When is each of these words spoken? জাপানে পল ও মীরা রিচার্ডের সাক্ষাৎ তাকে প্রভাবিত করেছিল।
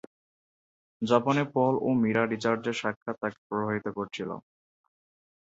জাপানে 1.01 1.43
পল 1.53 1.73
ও 1.79 1.99
মীরা 2.01 2.23
রিচার্ডের 2.25 2.75
সাক্ষাৎ 2.81 3.15
তাকে 3.21 3.39
প্রভাবিত 3.47 3.85
করেছিল। 3.97 4.29